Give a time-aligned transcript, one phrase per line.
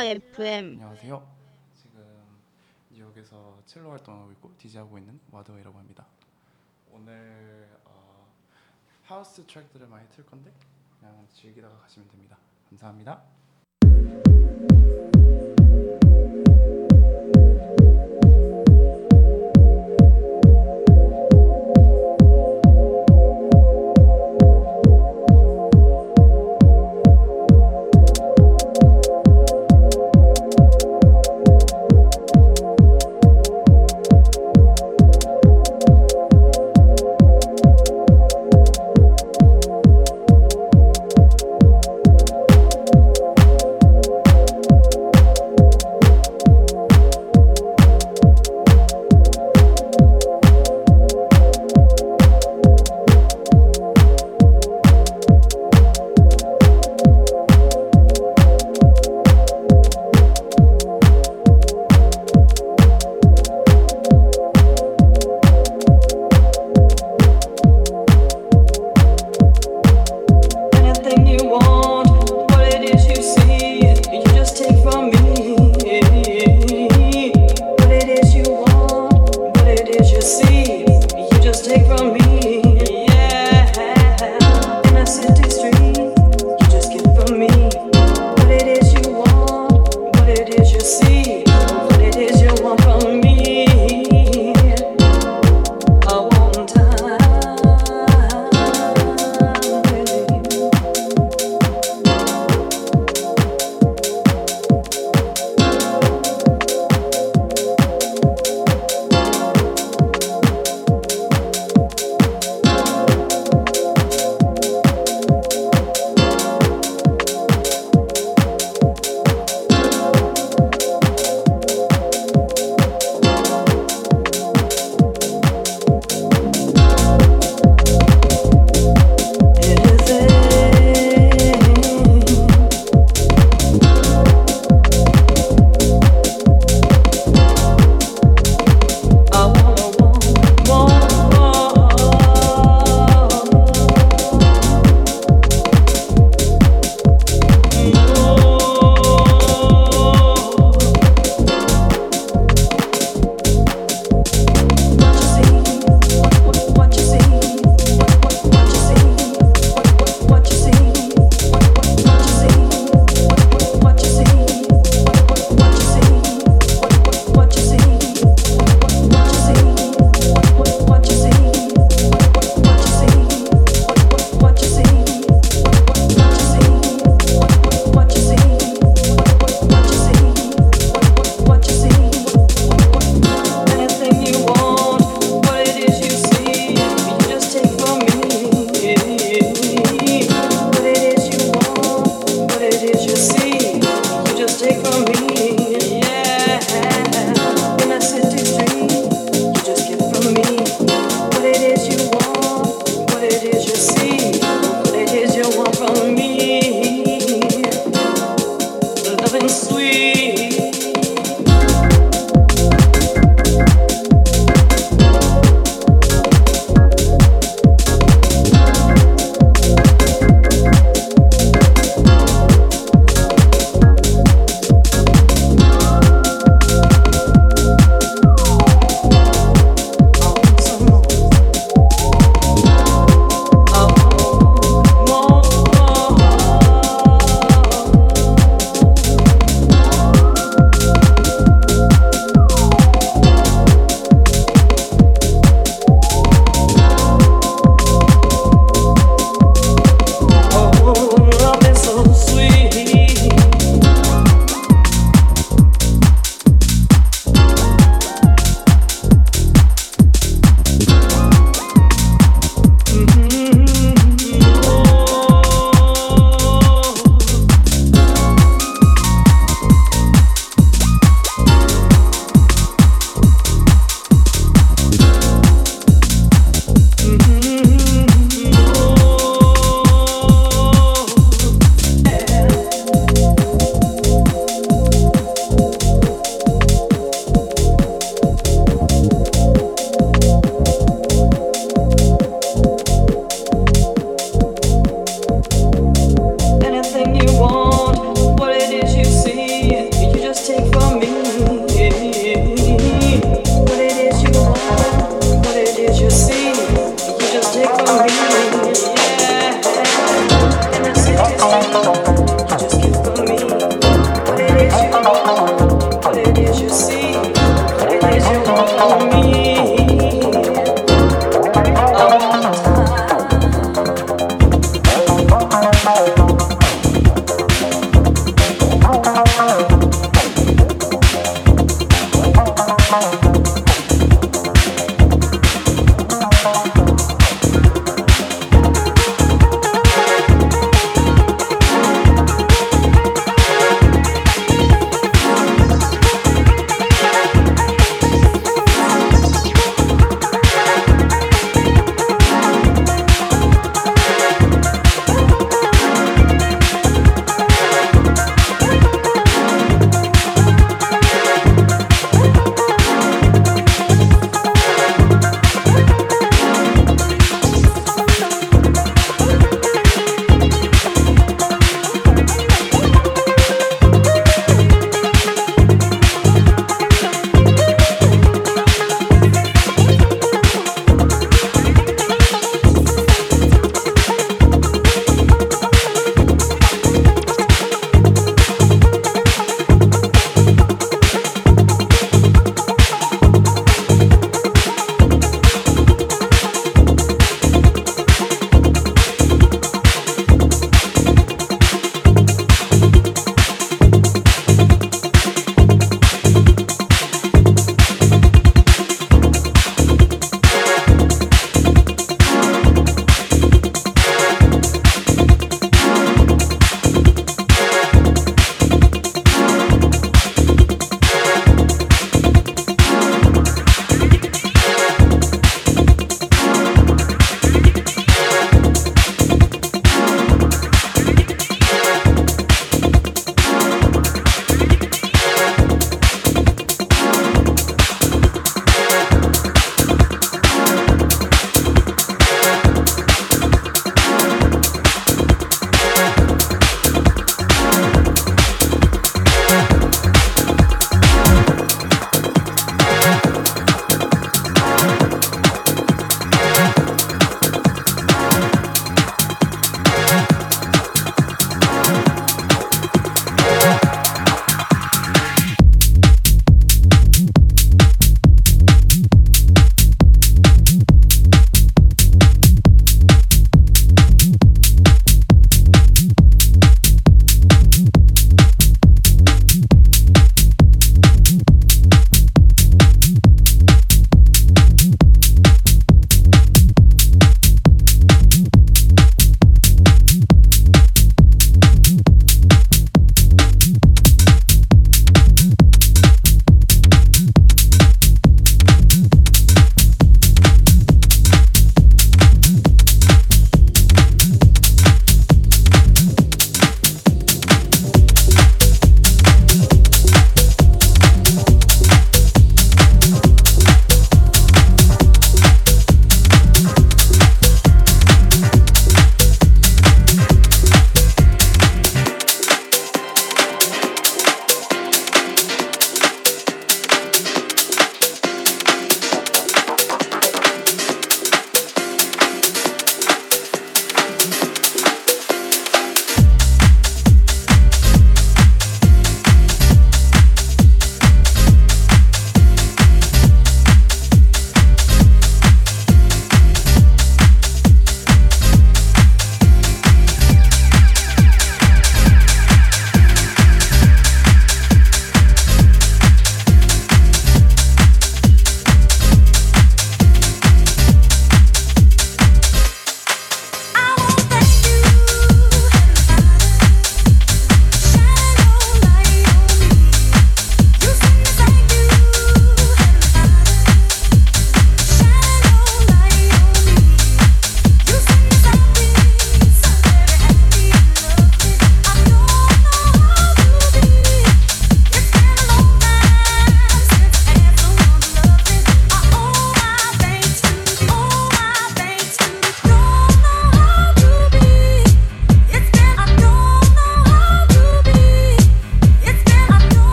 [0.00, 1.28] 와더 FM 안녕하세요.
[1.74, 2.00] 지금
[2.90, 6.06] 뉴욕에서 첼로 활동하고 있고 디제하고 있는 와더웨이라고 합니다.
[6.90, 8.26] 오늘 어,
[9.04, 10.50] 하우스 트랙들을 많이 틀 건데
[10.98, 12.38] 그냥 즐기다가 가시면 됩니다.
[12.70, 13.22] 감사합니다.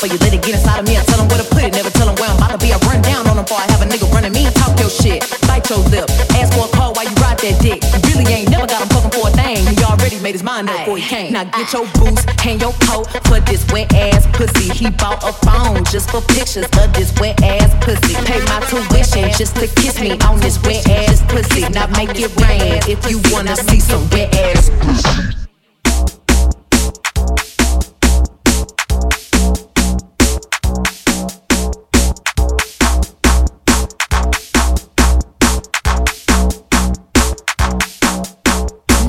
[0.00, 0.16] for you.
[0.24, 0.96] Let it get inside of me.
[0.96, 1.76] I tell them where to put it.
[1.76, 2.72] Never tell them where I'm about to be.
[2.72, 4.48] I run down on them before I have a nigga running me.
[4.56, 5.28] Talk your shit.
[5.44, 6.08] Bite your lip.
[6.40, 7.84] Ask for a call while you ride that dick.
[7.84, 9.60] You really ain't never got him fucking for a thing.
[9.68, 11.36] He already made his mind up before he came.
[11.36, 14.72] Now get your boots, hang your coat for this wet ass pussy.
[14.72, 18.16] He bought a phone just for pictures of this wet ass pussy.
[18.24, 21.68] Pay my tuition just to kiss me on this wet ass pussy.
[21.68, 25.39] Now make it rain if you wanna see some wet ass pussy.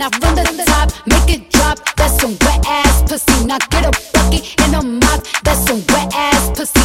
[0.02, 1.78] I run the top, make it drop.
[1.96, 3.46] That's some wet ass pussy.
[3.46, 5.22] Now get a bucket in a mop.
[5.44, 6.82] That's some wet ass pussy.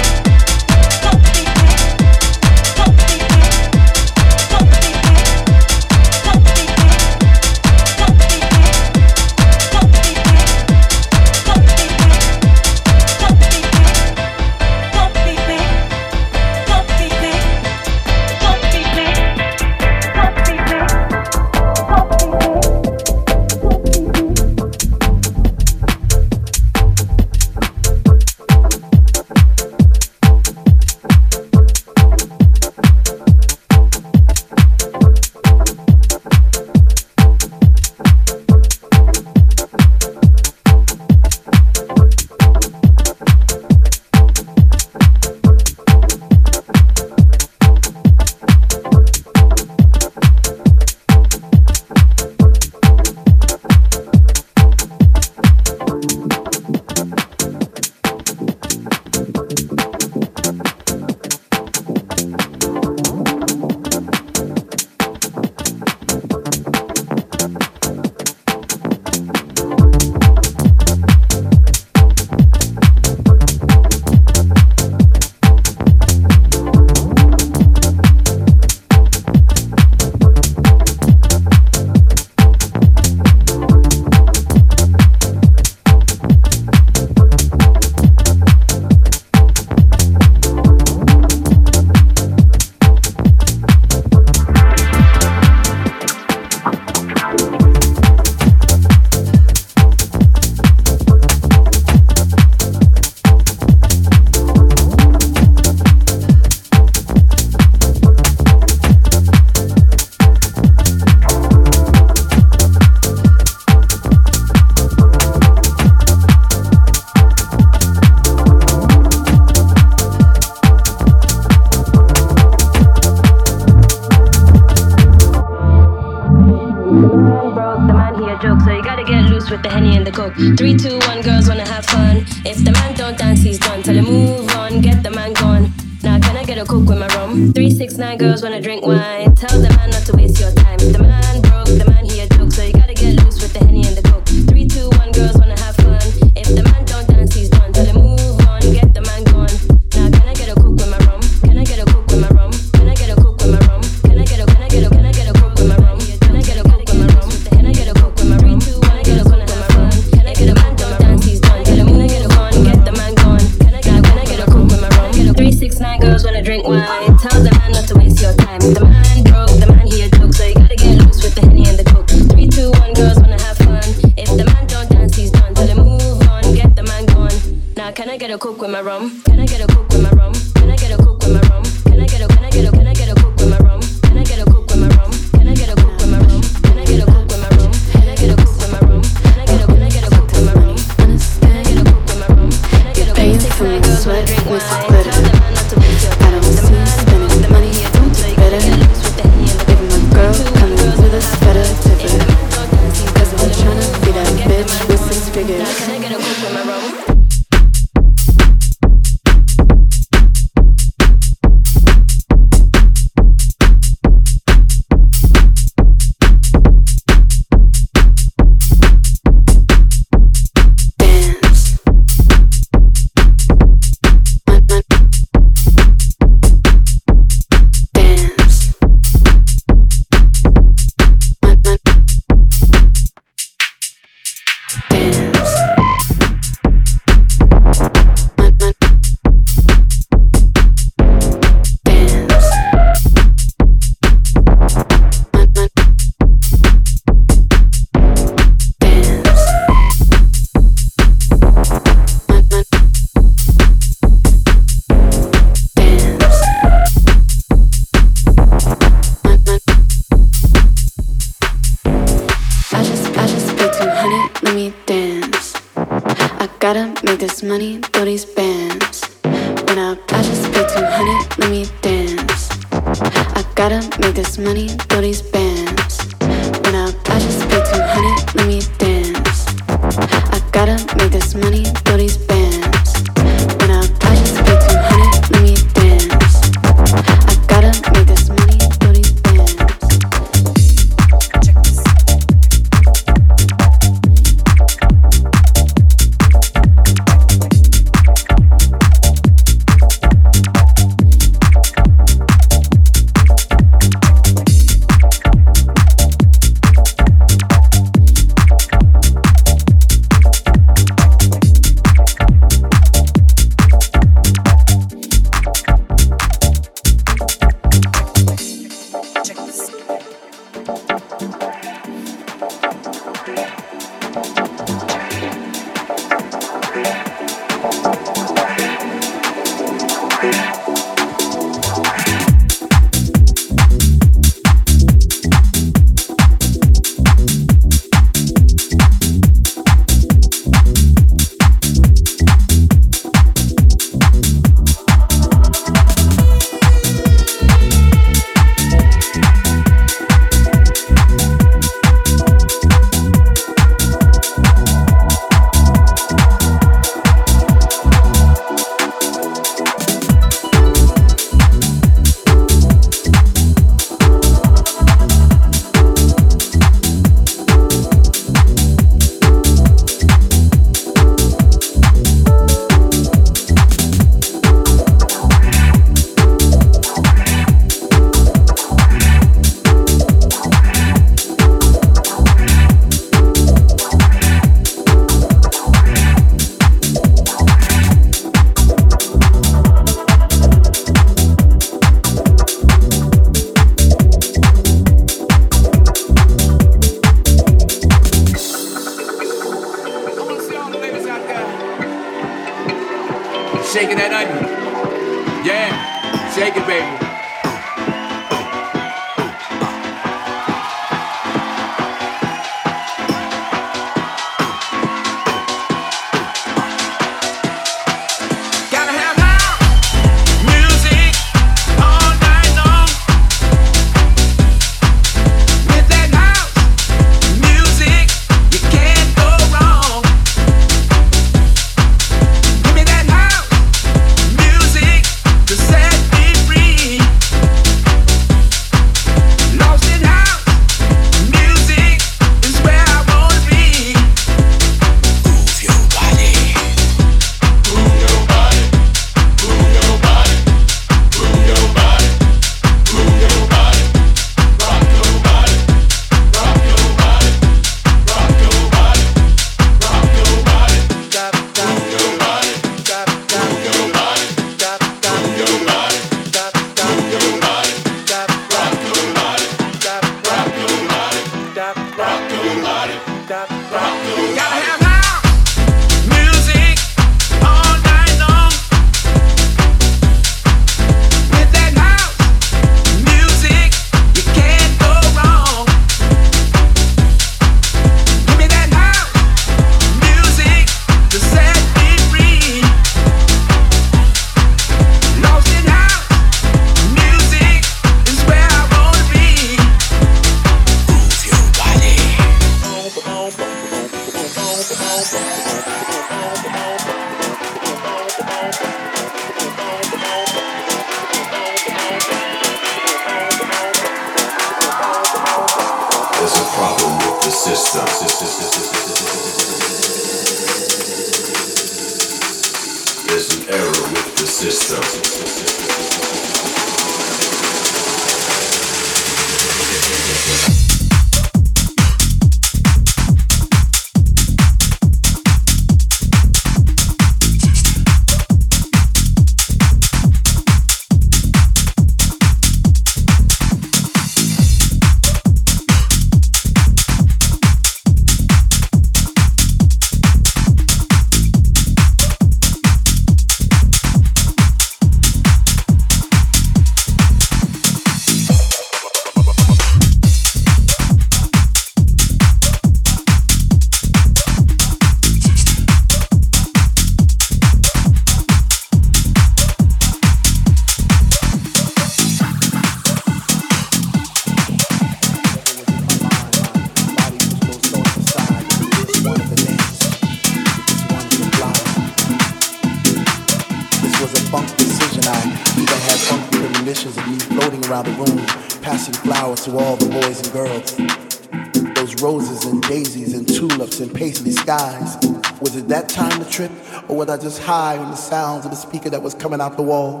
[597.08, 600.00] I just high on the sounds of the speaker that was coming out the wall.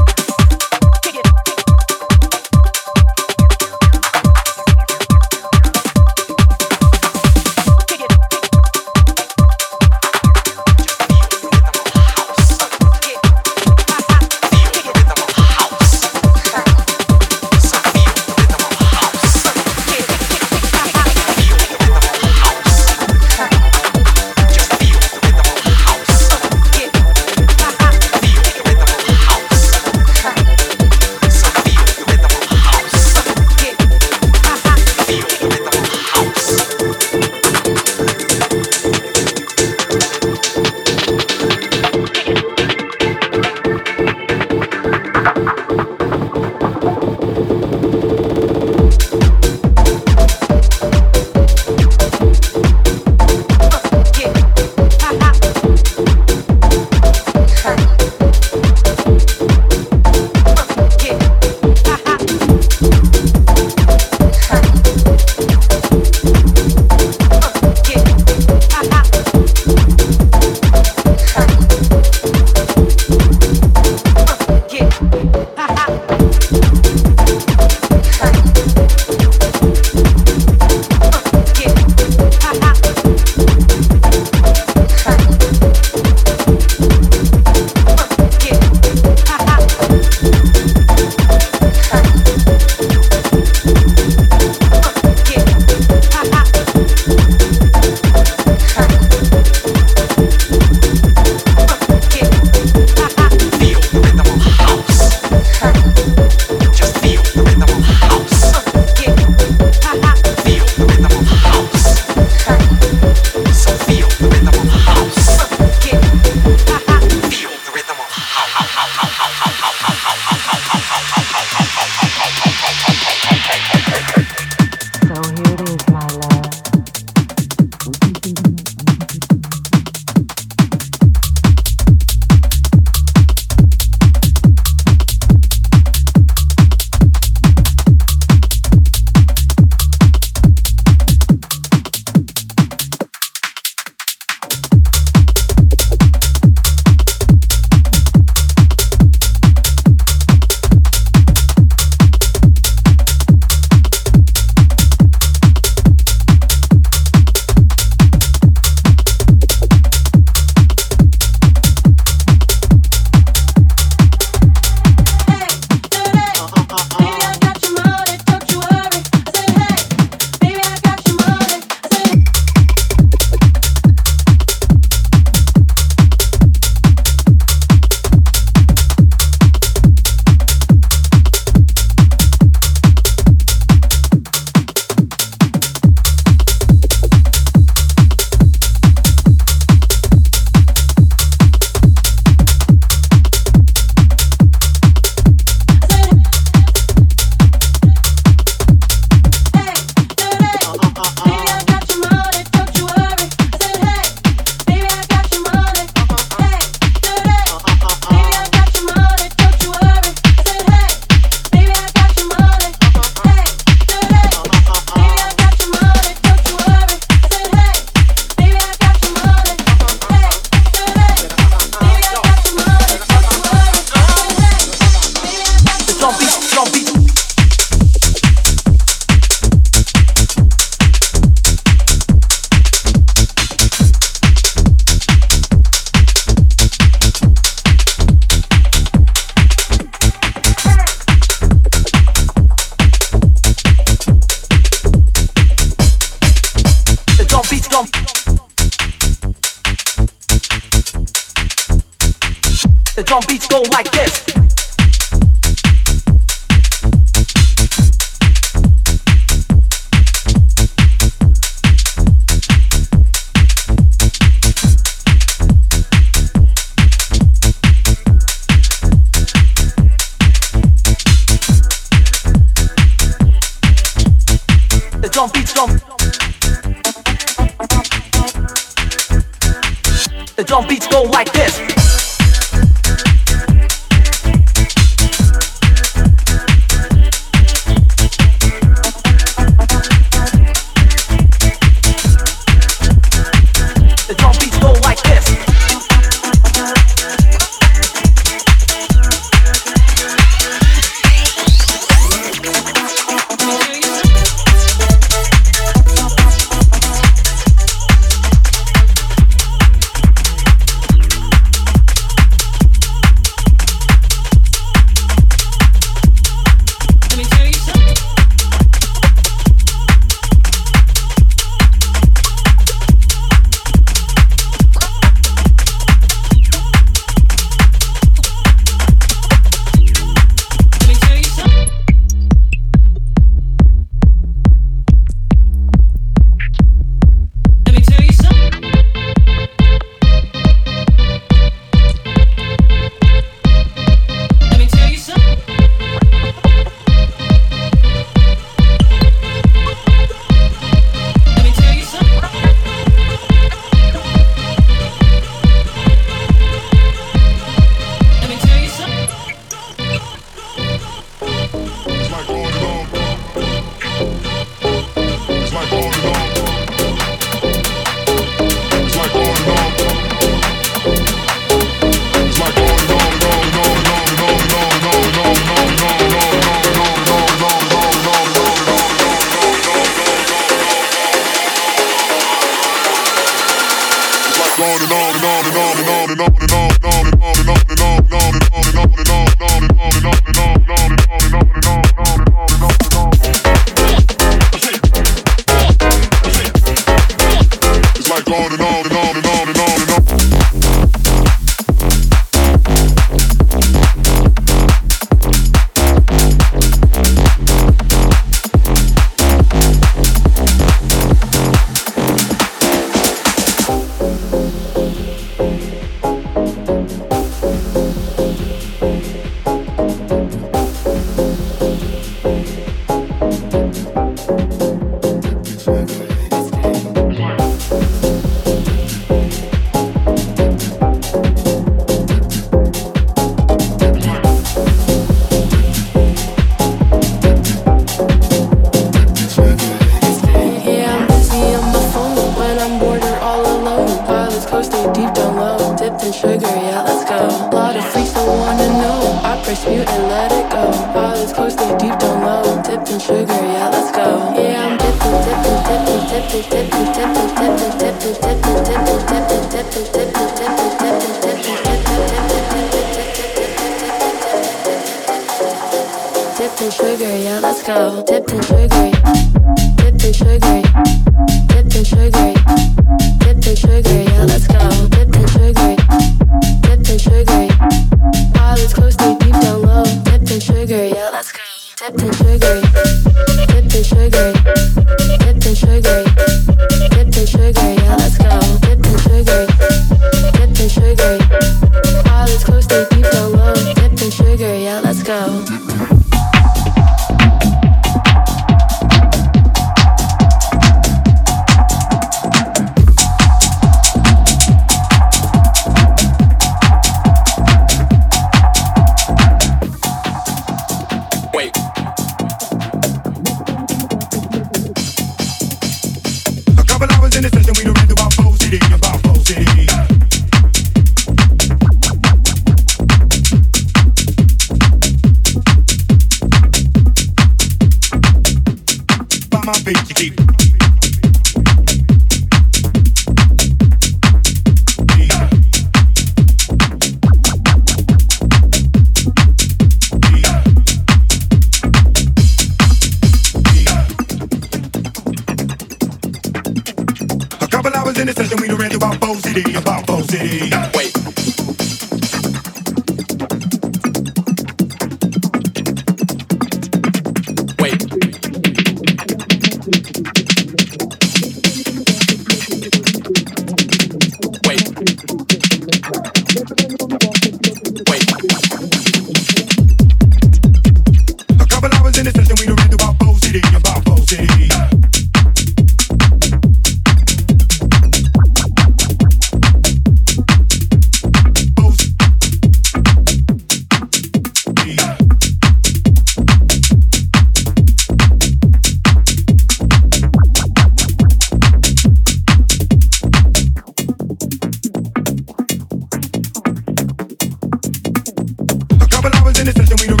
[599.53, 600.00] Listen to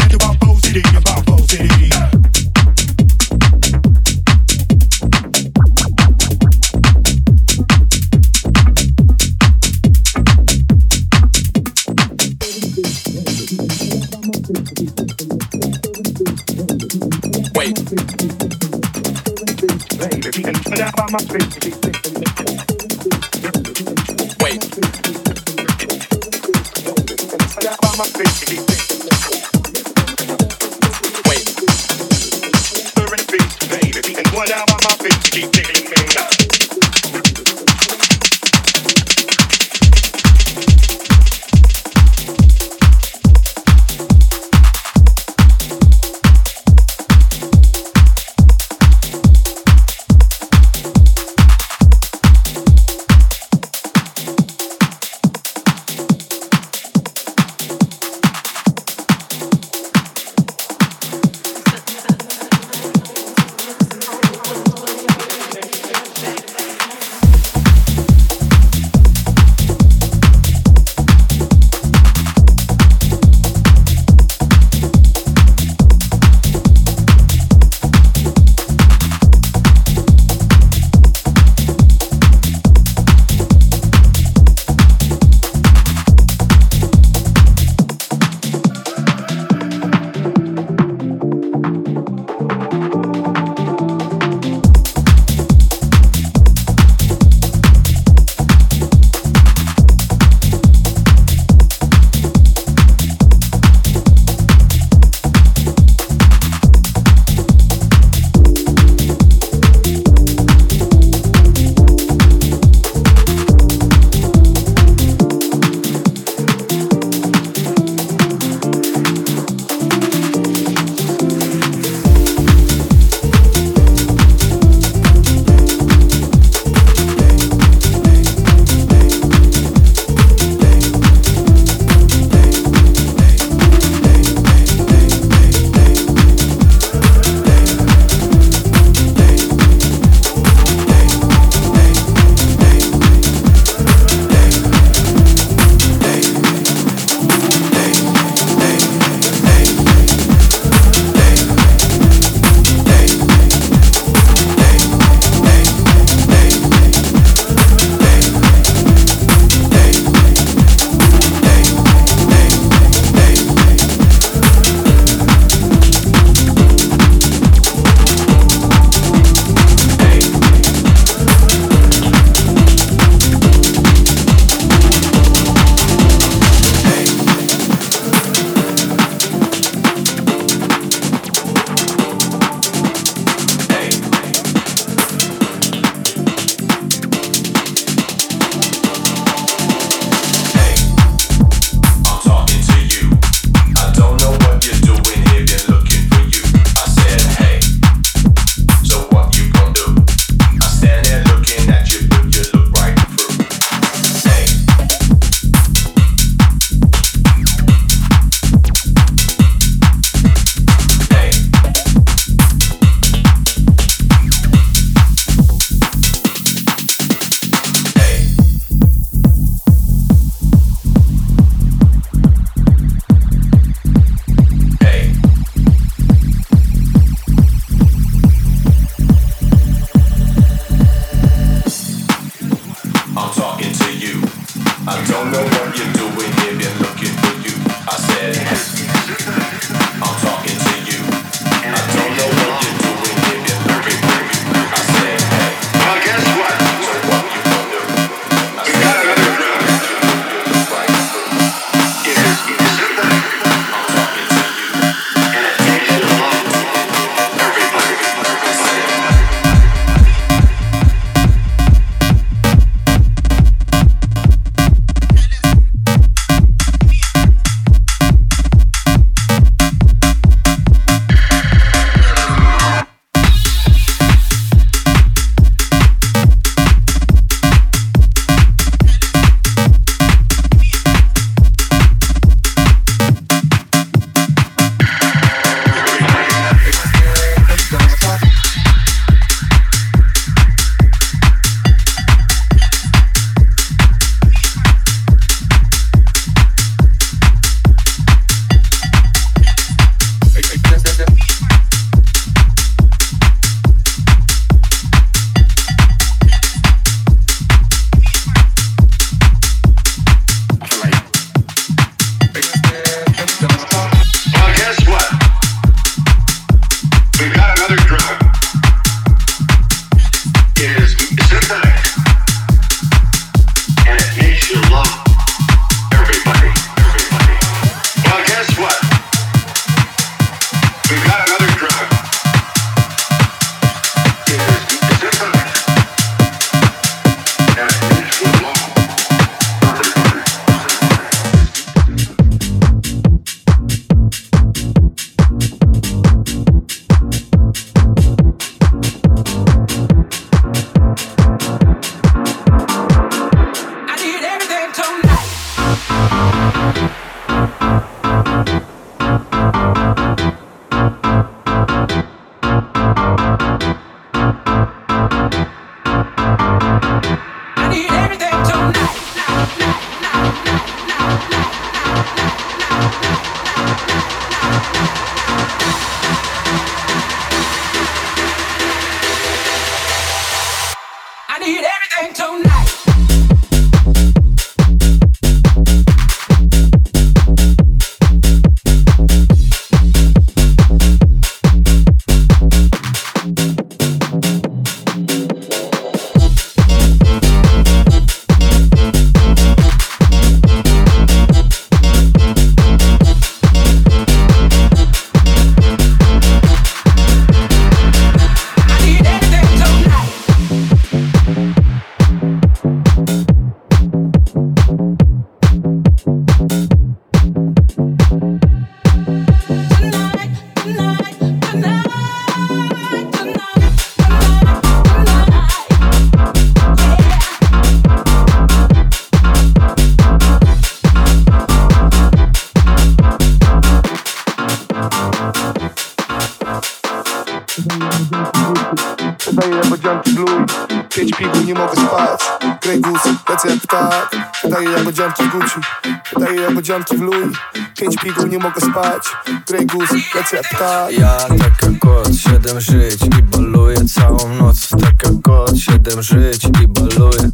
[446.71, 447.37] podziomki w Louis
[447.77, 449.03] Pięć piguł, nie mogę spać.
[449.47, 450.99] Grey Goose, lecę jak ptak.
[450.99, 454.69] Ja tak jak kot, siedem żyć I baluję całą noc.
[454.69, 457.31] Tak jak kot, siedem żyć I baluję.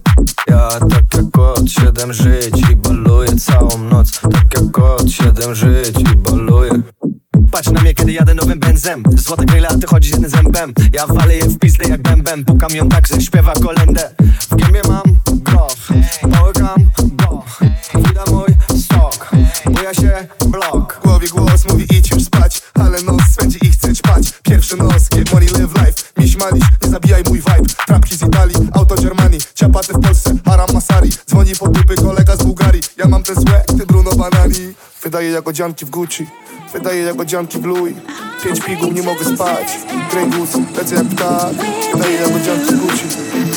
[0.48, 4.20] Ja tak jak kot, siedem żyć I baluję całą noc.
[4.20, 6.72] Tak jak kot, siedem żyć I baluję.
[7.52, 9.04] Patrz na mnie, kiedy jadę nowym benzem.
[9.16, 10.74] Złote gryle, a ty chodzisz jednym zębem.
[10.94, 12.46] Ja walę je w pizdę jak bębem.
[12.46, 14.10] Pukam ją tak, że śpiewa kolendę
[14.52, 15.04] W gębie mam
[15.44, 15.76] groch.
[16.22, 17.44] Połykam go.
[17.96, 18.24] Wida
[18.98, 19.30] stok
[19.66, 21.00] Buja się blok.
[21.00, 22.62] W głowie głos mówi idź już spać.
[22.74, 24.34] Ale nos swędzi i chce ćpać.
[24.44, 26.04] Pierwszy nos, get money, live life.
[26.18, 27.74] Miś malisz, nie zabijaj mój vibe.
[27.88, 31.10] Trampki z Italii, auto Germanii Ciapaty w Polsce, haram masari.
[31.30, 32.82] Dzwoni po dupy kolega z Bułgarii.
[32.98, 34.74] Ja mam te złe, ty Bruno Banani.
[35.04, 36.28] Wydaje jak odzianki w Gucci.
[36.74, 37.96] Wydaje jak odzianki w Louis.
[38.44, 39.68] Pięć piguł, nie mogę spać.
[40.30, 41.54] Goose, lecę jak ptak.
[41.94, 43.06] Wydaje jak odzianki w Gucci.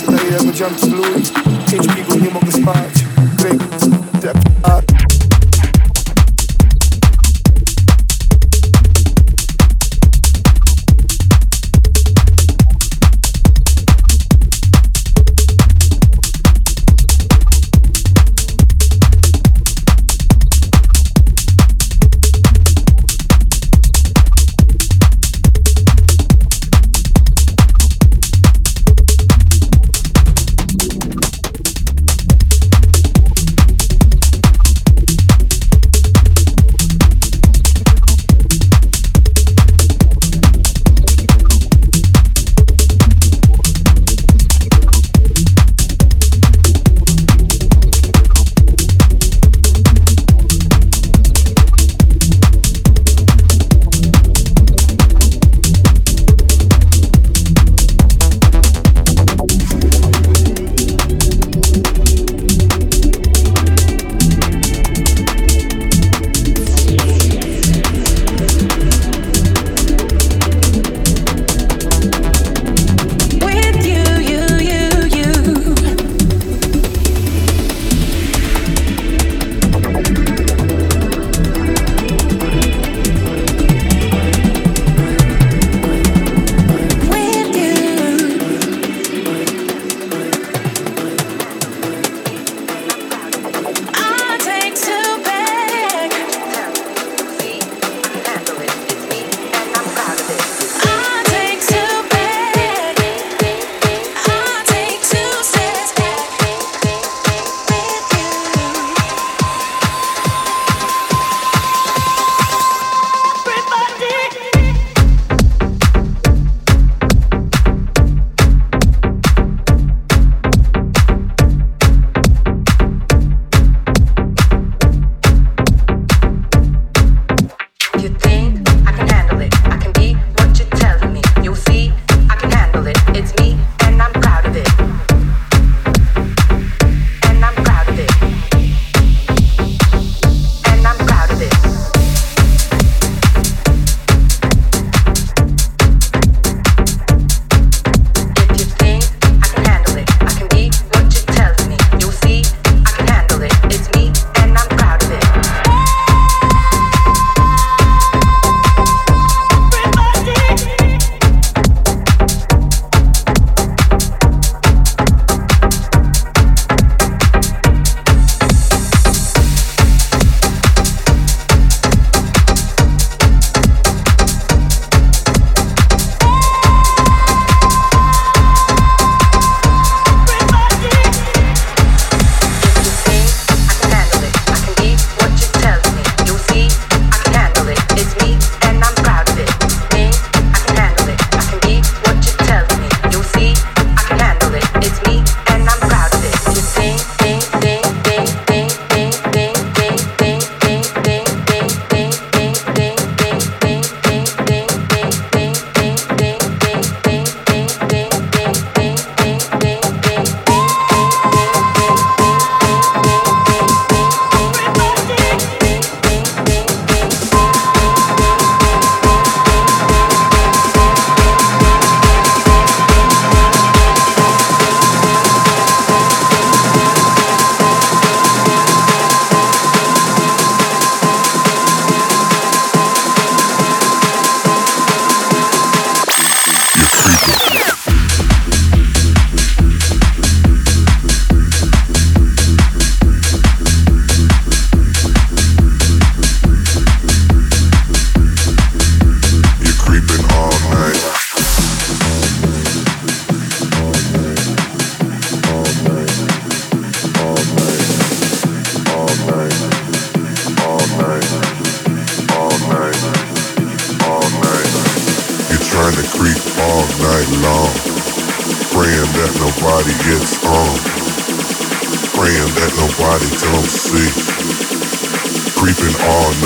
[0.07, 1.33] Wydaje jak odzianki w Louis.
[1.71, 3.05] Pięć piguł, nie mogę spać.
[3.37, 3.91] Goose,
[4.25, 4.90] jak ptak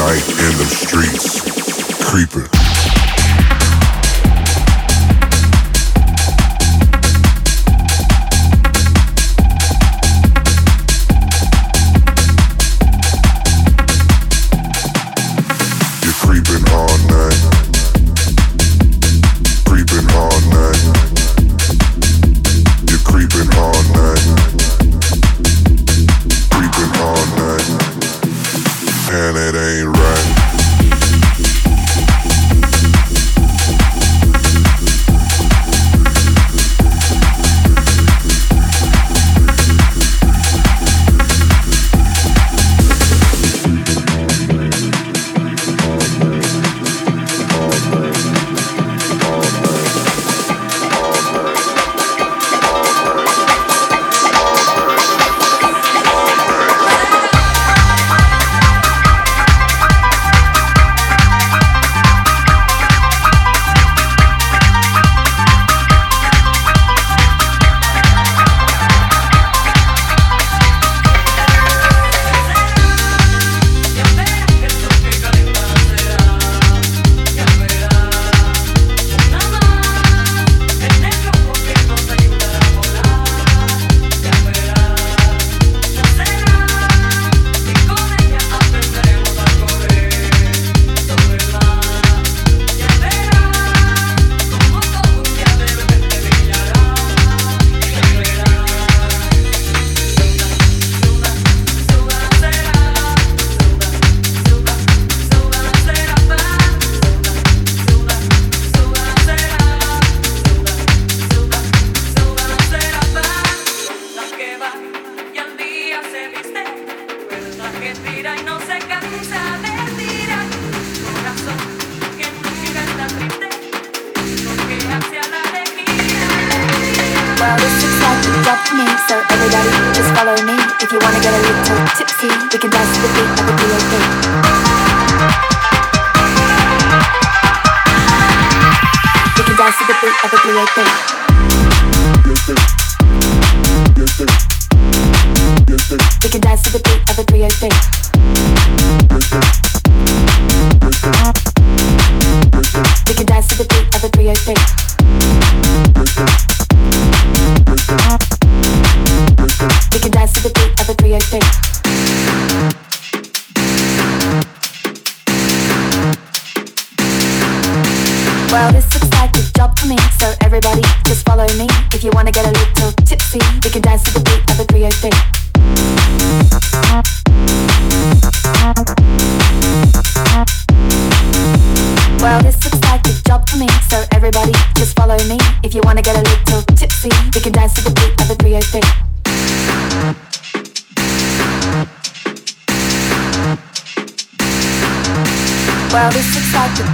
[0.05, 1.41] night in the streets.
[2.05, 2.64] Creeping.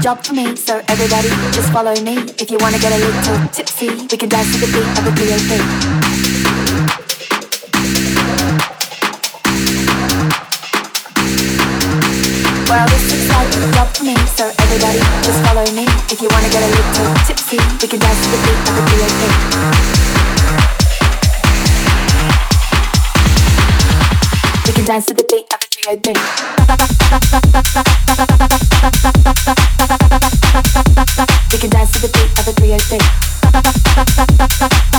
[0.02, 2.16] Job for me, so everybody just follow me.
[2.38, 5.12] If you wanna get a little tipsy, we can dance to the beat of the
[5.12, 5.50] B.A.P.
[12.68, 15.84] Well, this is like a job for me, so everybody just follow me.
[16.10, 18.82] If you wanna get a little tipsy, we can dance to the beat of the
[18.90, 19.22] B.A.P.
[24.66, 25.49] We can dance to the beat.
[25.86, 25.96] We
[31.58, 33.00] can dance to the beat of the 308.
[34.84, 34.89] We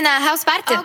[0.00, 0.79] Wbijaj do